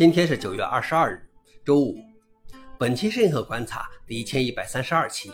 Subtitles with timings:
[0.00, 1.20] 今天是九月二十二日，
[1.62, 1.94] 周五。
[2.78, 5.30] 本期是银河观察第一千一百三十二期，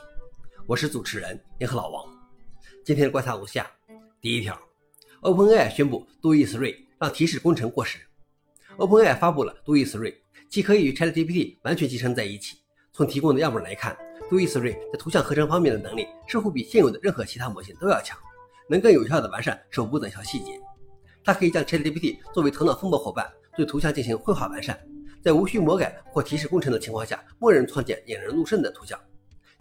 [0.66, 2.04] 我是主持人银河老王。
[2.84, 3.70] 今天的观察如下：
[4.20, 4.60] 第一条
[5.20, 8.00] ，OpenAI 宣布杜伊斯瑞让提示工程过时。
[8.76, 12.56] OpenAI 发布了杜伊斯瑞，既可以与 ChatGPT 完全集成在一起。
[12.92, 13.96] 从提供的样本来看，
[14.28, 18.18] 杜伊斯瑞在图像合成方面的能力似乎比现有的任何其他模型都要强，
[18.68, 20.60] 能更有效地完善手部等小细节。
[21.22, 23.32] 它可以将 ChatGPT 作为头脑风暴伙伴。
[23.56, 24.78] 对图像进行绘画完善，
[25.22, 28.98] 在无需魔改或提示工程的情况下，默认创建引人入胜的图像。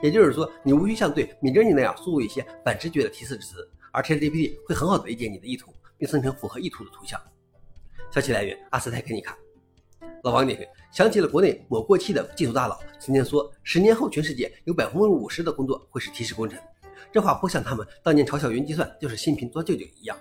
[0.01, 7.19] 也就是说，你无需像对 Midjourney 那样输入一些反直觉的提示词，而 ChatGPT 会很好的理解你的意图，并生成符合意图的图像。
[8.11, 9.37] 消息来源：阿斯泰克尼卡。
[10.23, 16.59] 老王点评：想起了国内某过气的技术大佬曾经说，十年后全世界有百分之五十的工作会是提示工程。
[17.13, 20.17] 这话颇像他们当年嘲笑云计算就是新瓶装旧酒一样。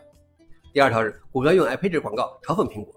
[0.72, 2.93] 第二条是，谷歌用 iPad 广告嘲讽苹果。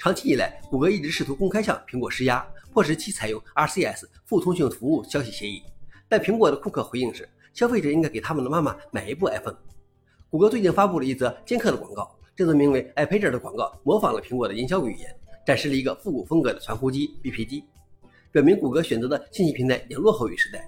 [0.00, 5.62] 长期以来，谷歌一直试图公开向苹果施压，迫使其采用 RCS 副通讯服务消息协议。
[6.08, 9.58] 但苹果的库克回应是，消费者应该给他们的妈妈买一部 iPhone。
[10.30, 17.64] 谷歌最近发布了一则尖刻的广告，这则名为 iPager 的广告模仿了苹果的营销语言，展示了一个复古风格的传呼机 BP 机，
[18.32, 20.66] 表明谷歌选择的信息平台已经落后于时代。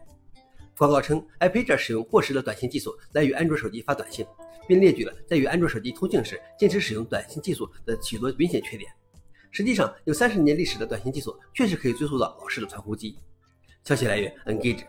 [0.76, 4.26] 广告称，iPager 使用过时的短信技术来与安卓手机发短信，
[4.68, 8.92] 并列举了在与安卓手机通信时坚持使用短信技术的许多明显缺点。
[9.54, 13.18] 实际上，有三十年历史的短信技术确实可以追溯到老式的传呼机。
[13.84, 14.82] 消息来源：Engage。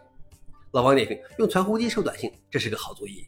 [0.72, 3.28] 老王点评：用传呼机收短信，这是个好主意。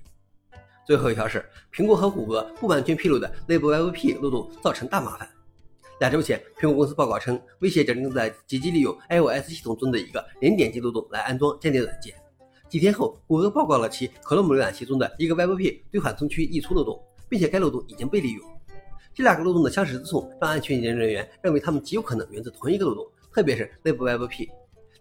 [0.88, 5.30] 最后一条是，苹果和谷歌不完全披露的 LibWebP 漏洞造成大麻烦。
[6.00, 12.16] 两周前，苹果公司报告称，威胁者正在积极利用 iOS 系统中的一个零点击漏洞来安装间谍软件。
[12.70, 16.98] 几天后，谷歌报告了其 Chrome 浏览器中的一个 WebP 对缓冲区溢出漏洞，
[17.28, 18.55] 并且该漏洞已经被利用。
[19.16, 24.50] 这两个漏洞的相识之处，让安全研究人员认为它们极有可能源自同一个漏洞，特别是内部 WebP，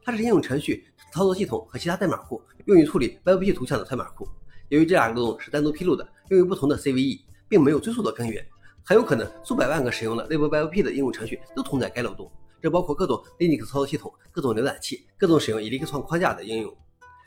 [0.05, 4.25] 它是应用程序、操作系统和其他代码库用于处理 WebP 图像的代码库。
[4.69, 8.47] 由于这两个漏洞是单独披露的，用于不同的 CVE，并没有追溯的根源，
[8.85, 12.31] 很有可能数百万个使用了内部 WebP 的应用程序都同在该漏洞。
[12.63, 16.73] 这包括各种 Linux 操作系统、各种浏览器、各种使用 Elixir 框架的应用。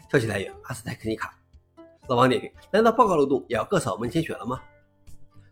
[0.10, 1.38] 消息来源：阿斯泰克尼卡。
[2.08, 4.62] 老王点评：难道报告漏洞也要各扫门前雪了吗？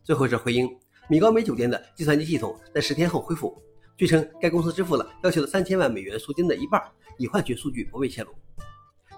[0.01, 0.69] 最后是回应。
[1.07, 3.61] 米高梅酒店的计算机系统在十天后恢复。
[3.95, 6.81] 据称，该公司支付了要求的三千万美元赎金的一半，
[7.17, 8.33] 以换取数据不被泄露。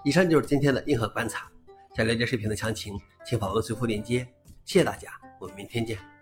[0.04, 1.50] 以上就是今天的硬核观察。
[1.96, 2.96] 想了解视频的详情，
[3.26, 4.26] 请访问随后链接。
[4.64, 5.10] 谢谢大家，
[5.40, 6.17] 我们明天见。